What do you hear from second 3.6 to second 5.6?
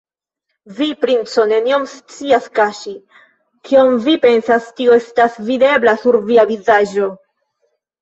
kion vi pensas, tio estas